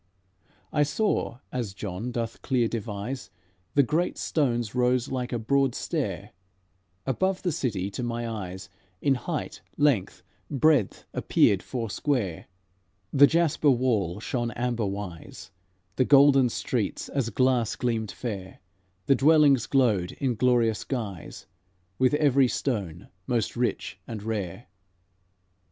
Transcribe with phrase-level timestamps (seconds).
[0.73, 3.29] I saw, as John doth clear devise:
[3.75, 6.31] The great stones rose like a broad stair;
[7.05, 8.67] Above, the city, to my eyes,
[8.99, 12.47] In height, length, breadth appeared four square;
[13.13, 15.51] The jasper wall shone amber wise,
[15.97, 18.57] The golden streets as glass gleamed fair;
[19.05, 21.45] The dwellings glowed in glorious guise
[21.99, 24.65] With every stone most rich and rare.